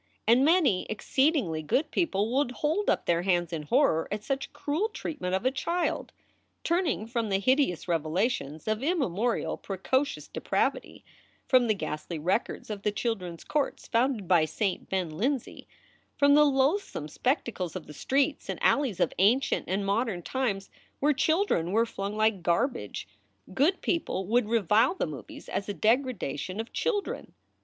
[0.27, 4.89] And many exceedingly good people would hold up their hands in horror at such cruel
[4.89, 6.11] treatment of a child.
[6.63, 11.05] Turning from the hideous revelations of immemorial precocious depravity,
[11.47, 15.67] from the ghastly records of the children s courts founded by Saint Ben Lindsey,
[16.17, 20.71] from the loathsome spec tacles of the streets and alleys of ancient and modern times
[20.99, 23.07] where children were flung like garbage,
[23.53, 27.35] good people would revile the movies as a degradation of children.